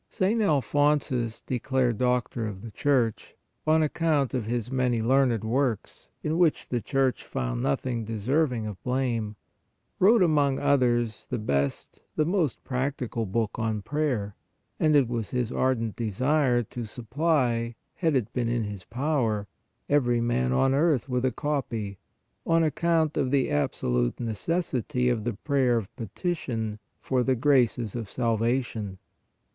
St. 0.09 0.41
Alphonsus, 0.41 1.41
declared 1.41 1.99
Doctor 1.99 2.47
of 2.47 2.63
the 2.63 2.71
Church 2.71 3.35
on 3.67 3.83
account 3.83 4.33
of 4.33 4.45
his 4.45 4.71
many 4.71 4.99
learned 4.99 5.43
works, 5.43 6.09
in 6.23 6.39
which 6.39 6.69
the 6.69 6.81
Church 6.81 7.23
found 7.23 7.61
nothing 7.61 8.03
deserving 8.03 8.65
of 8.65 8.81
blame, 8.81 9.35
wrote 9.99 10.23
among 10.23 10.57
others 10.57 11.27
the 11.29 11.37
best, 11.37 12.01
the 12.15 12.25
most 12.25 12.63
practical 12.63 13.27
book 13.27 13.59
on 13.59 13.83
Prayer, 13.83 14.35
and 14.79 14.95
it 14.95 15.07
was 15.07 15.29
his 15.29 15.51
ardent 15.51 15.95
desire 15.95 16.63
to 16.63 16.87
supply, 16.87 17.75
had 17.93 18.15
it 18.15 18.33
been 18.33 18.49
in 18.49 18.63
his 18.63 18.83
power, 18.83 19.47
every 19.87 20.19
man 20.19 20.51
on 20.51 20.73
earth 20.73 21.07
with 21.09 21.25
a 21.25 21.31
copy, 21.31 21.99
on 22.43 22.63
account 22.63 23.17
of 23.17 23.29
the 23.29 23.51
absolute 23.51 24.19
necessity 24.19 25.09
of 25.09 25.25
the 25.25 25.33
prayer 25.33 25.77
of 25.77 25.95
petition 25.95 26.79
for 26.99 27.21
the 27.21 27.35
graces 27.35 27.95
of 27.95 28.09
salvation. 28.09 28.97